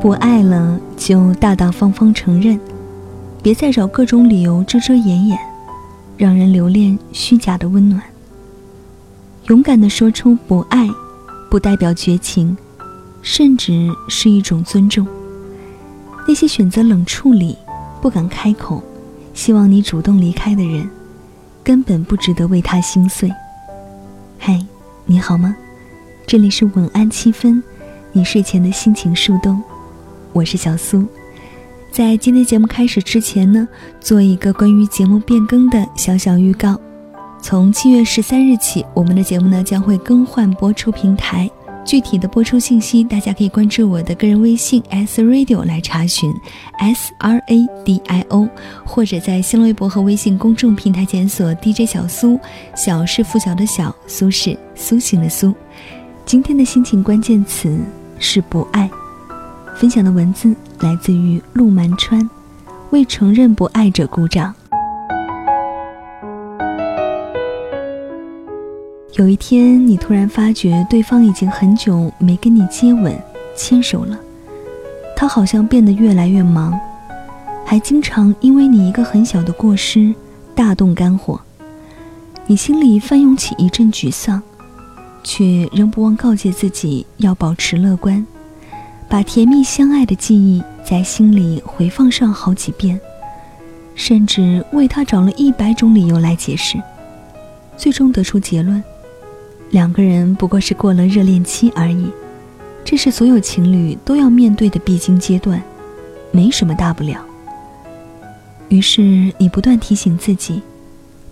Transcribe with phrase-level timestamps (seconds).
[0.00, 2.58] 不爱了就大大方方承认，
[3.42, 5.36] 别再找各种理由遮遮掩掩，
[6.16, 8.00] 让人留恋虚假的温暖。
[9.48, 10.88] 勇敢地说出不爱，
[11.50, 12.56] 不代表绝情，
[13.22, 15.04] 甚至是一种尊重。
[16.28, 17.58] 那些选择冷处理、
[18.00, 18.80] 不敢开口、
[19.34, 20.88] 希望你主动离开的人，
[21.64, 23.32] 根本不值得为他心碎。
[24.38, 24.64] 嗨，
[25.06, 25.56] 你好吗？
[26.24, 27.60] 这里是晚安七分，
[28.12, 29.60] 你睡前的心情树洞，
[30.38, 31.04] 我是小苏。
[31.90, 33.66] 在今天节目开始之前呢，
[34.00, 36.80] 做一个关于节目变更的小小预告。
[37.42, 41.50] 从七月十三日起，我们的节目呢将会更换播出平台。
[41.84, 46.32] 具体的播出信息，大家可以关注我的个人微信 s radio 来查询
[46.78, 48.48] ，s r a d i o，
[48.84, 52.38] 或者在新浪微博和微信公众平台检索 DJ 小苏，
[52.76, 55.52] 小是拂晓的小，苏是苏醒的苏。
[56.24, 57.76] 今天的心情关键词
[58.20, 58.88] 是不爱。
[59.78, 62.28] 分享的文字来自于陆蛮川，
[62.90, 64.52] 为承认不爱者鼓掌。
[69.12, 73.16] 有一天，你突然发觉对方已经很久没跟你接吻、
[73.54, 74.18] 牵手了，
[75.14, 76.76] 他好像变得越来越忙，
[77.64, 80.12] 还经常因为你一个很小的过失
[80.56, 81.40] 大动肝火。
[82.48, 84.42] 你心里翻涌起一阵沮丧，
[85.22, 88.26] 却仍不忘告诫自己要保持乐观，
[89.08, 93.00] 把甜蜜相爱的记忆在心里回放上好几遍，
[93.94, 96.78] 甚至为他找了一百种理由来解释，
[97.76, 98.82] 最终得出结论。
[99.70, 102.10] 两个人不过是过了热恋期而已，
[102.84, 105.62] 这是所有情侣都要面对的必经阶段，
[106.30, 107.24] 没什么大不了。
[108.68, 109.00] 于是
[109.38, 110.60] 你不断提醒自己，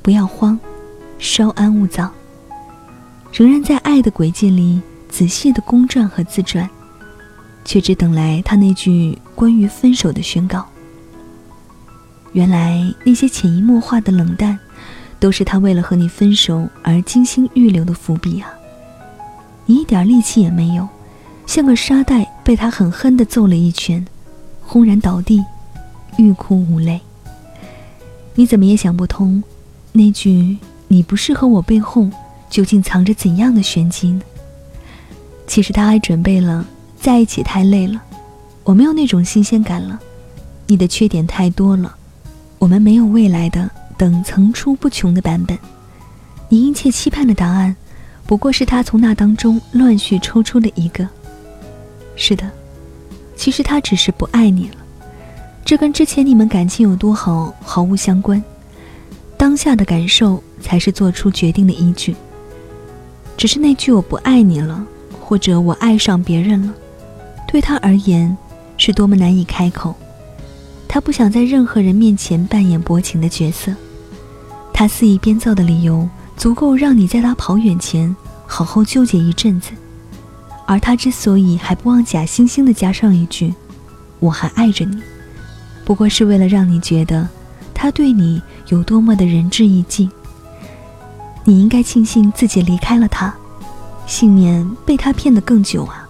[0.00, 0.58] 不要慌，
[1.18, 2.08] 稍安勿躁，
[3.32, 6.68] 仍然在爱的轨迹里仔细的公转和自转，
[7.64, 10.64] 却只等来他那句关于分手的宣告。
[12.32, 14.58] 原来那些潜移默化的冷淡。
[15.20, 18.52] 都是他为了和你分手而精心预留的伏笔啊！
[19.64, 20.86] 你一点力气也没有，
[21.46, 24.04] 像个沙袋被他狠狠地揍了一拳，
[24.60, 25.42] 轰然倒地，
[26.18, 27.00] 欲哭无泪。
[28.34, 29.42] 你怎么也想不通，
[29.92, 30.58] 那句
[30.88, 32.10] “你不适合我”背后
[32.50, 34.20] 究竟藏着怎样的玄机呢？
[35.46, 36.66] 其实他还准备了
[37.04, 38.02] 在一起太累了，
[38.62, 40.00] 我没有那种新鲜感了，
[40.66, 41.94] 你的缺点太多了，
[42.58, 43.70] 我们没有未来的。
[43.98, 45.56] 等层出不穷的版本，
[46.48, 47.76] 你殷切期盼的答案，
[48.24, 51.06] 不过是他从那当中乱序抽出的一个。
[52.16, 52.50] 是的，
[53.36, 54.76] 其实他只是不爱你了，
[55.62, 58.42] 这跟之前你们感情有多好毫无相关。
[59.36, 62.16] 当下的感受才是做出决定的依据。
[63.36, 64.82] 只是那句“我不爱你了”
[65.20, 66.74] 或者“我爱上别人了”，
[67.54, 68.36] 对他而言
[68.76, 69.94] 是多么难以开口。
[70.88, 73.72] 他不想在任何人面前扮演薄情的角色。
[74.72, 79.70] 他肆意编造的理由，足够让你在他跑远前好好纠结一阵子。
[80.66, 83.54] 而他之所以还不忘假惺惺地加上一句
[84.18, 85.00] “我还爱着你”，
[85.86, 87.28] 不过是为了让你觉得
[87.72, 90.10] 他对你有多么的仁至义尽。
[91.44, 93.32] 你应该庆幸自己离开了他，
[94.08, 96.00] 幸免被他骗得更久啊。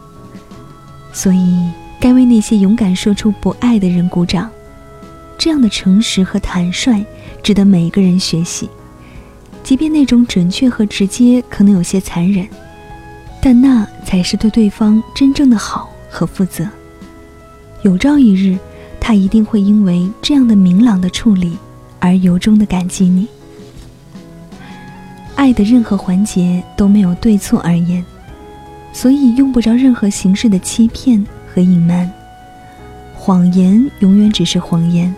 [1.15, 4.51] 所以，该为那些勇敢说出不爱的人鼓掌。
[5.39, 7.03] 这样的诚实和坦率。
[7.43, 8.71] 值得每一个人学习，
[9.63, 12.49] 即便那种准确和直接可能有些残忍，
[13.43, 16.67] 但那才是对对方真正的好和负责。
[17.83, 18.59] 有朝一日，
[18.99, 21.59] 他一定会因为这样的明朗的处理
[22.01, 23.29] 而由衷的感激你。
[25.35, 28.03] 爱的任何环节都没有对错而言，
[28.95, 31.23] 所以用不着任何形式的欺骗
[31.53, 32.11] 和隐瞒。
[33.15, 35.15] 谎言永远只是谎言。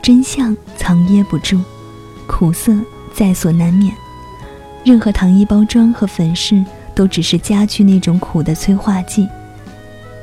[0.00, 1.60] 真相藏掖不住，
[2.26, 2.72] 苦涩
[3.12, 3.92] 在所难免。
[4.84, 6.64] 任何糖衣包装和粉饰，
[6.94, 9.28] 都只是加剧那种苦的催化剂。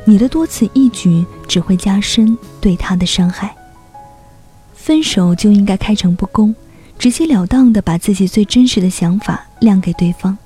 [0.06, 3.54] 你的多此一举，只会加深对他的伤害。
[4.74, 6.56] 分手就应该开诚布公，
[6.98, 10.38] 直截了当的把自己最真实的想法亮给对方，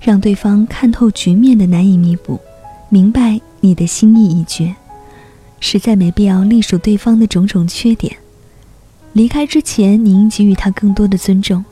[0.00, 2.40] 让对方看透局面的难以弥补，
[2.88, 4.74] 明白你的心意已决。
[5.60, 8.16] 实在没必要隶属对方的种种缺点。
[9.12, 11.62] 离开之前，你应给予他更多的尊重，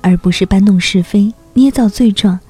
[0.00, 2.40] 而不是搬弄是非、捏造罪状，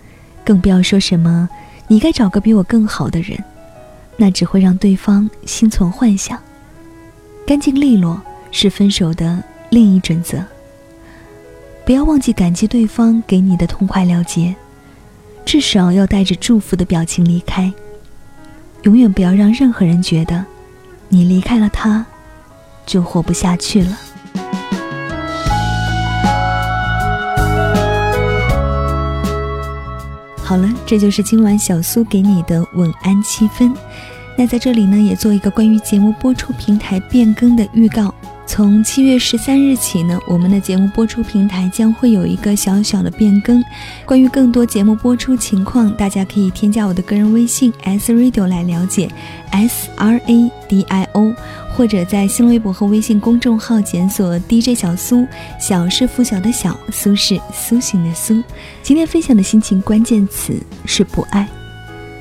[0.43, 1.49] 更不要说什么
[1.87, 3.39] “你该找个比我更好的人”，
[4.17, 6.39] 那只会让对方心存幻想。
[7.47, 10.43] 干净利落是分手的另一准则。
[11.85, 14.55] 不要忘记感激对方给你的痛快了结，
[15.47, 17.73] 至少要带着祝福的表情离开。
[18.83, 20.45] 永远不要让任何人觉得
[21.09, 22.05] 你离开了他，
[22.85, 23.97] 就活不下去了。
[30.43, 33.73] 好了，这就是今晚小苏给你的晚安七分。
[34.37, 38.15] 那在这里呢，也做一个关于节目播出平台变更的预告。
[38.49, 43.63] 从七月十三日起呢，我们的节目播出平台将会有一个小小的变更。
[44.07, 49.11] 关于更多节目播出情况，大家可以添加我的个人微信 s radio 来了解
[49.51, 51.35] ，s r a d i o，
[51.75, 55.27] 或者在新浪微博和微信公众号检索 DJ 小苏，
[55.61, 58.41] 小是拂晓的小，苏是苏醒的苏。
[58.81, 60.55] 今天分享的心情关键词
[60.87, 61.47] 是不爱，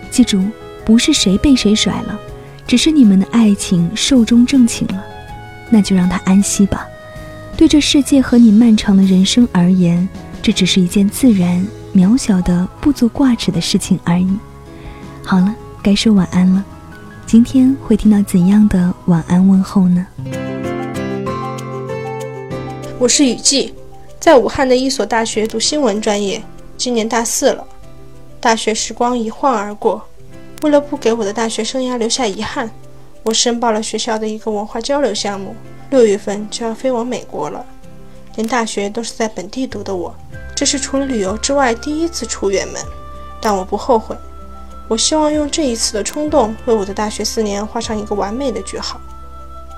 [0.09, 0.43] 记住，
[0.83, 2.19] 不是谁被谁甩了，
[2.65, 5.14] 只是你们的爱情寿终正寝了。
[5.69, 6.87] 那就让他安息吧。
[7.57, 10.07] 对这世界和你漫长的人生而言，
[10.41, 14.37] 这只是一件自然、渺小的、不足挂齿的事情而已。
[15.23, 16.63] 好了，该说晚安了。
[17.25, 20.05] 今天会听到怎样的晚安问候呢？
[22.99, 23.73] 我是雨季，
[24.19, 26.43] 在武汉的一所大学读新闻专业，
[26.77, 27.65] 今年大四了。
[28.39, 30.05] 大学时光一晃而过，
[30.61, 32.69] 为了不给我的大学生涯留下遗憾。
[33.25, 35.55] 我申报了学校的一个文化交流项目，
[35.89, 37.65] 六月份就要飞往美国了。
[38.35, 40.13] 连大学都是在本地读的我，
[40.55, 42.79] 这是除了旅游之外第一次出远门，
[43.41, 44.15] 但我不后悔。
[44.87, 49.01] 我希望用这一次的冲动，为我的大学四年画上一个完美的句号。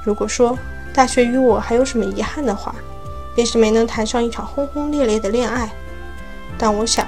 [0.04, 0.60] 如果说
[0.94, 2.76] 大学与我还有什么遗憾的话，
[3.34, 5.70] 便是没能谈上一场轰轰烈烈的恋爱。
[6.58, 7.08] 但我想，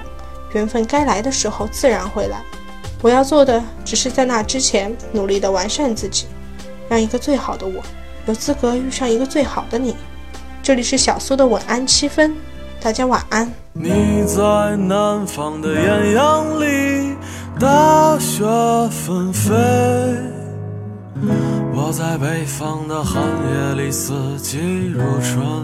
[0.53, 2.41] 缘分该来的时候自然会来。
[3.01, 6.25] 我要做的，只是在那之前努力的完善自己，
[6.89, 7.81] 让一个最好的我
[8.25, 9.95] 有资格遇上一个最好的你。
[10.61, 12.35] 这里是小苏的晚安七分，
[12.81, 13.49] 大家晚安。
[13.71, 17.15] 你在南方的艳阳里，
[17.57, 18.43] 大雪
[18.91, 19.53] 纷飞；
[21.73, 24.59] 我在北方的寒夜里，四季
[24.93, 25.63] 如春。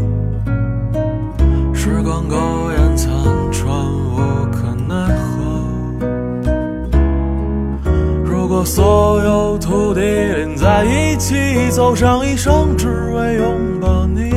[8.51, 14.29] 如果所有土地连在一起，走上一生，只为拥抱你，